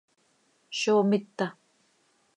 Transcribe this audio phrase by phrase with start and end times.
[0.79, 1.47] ¿Zó mita?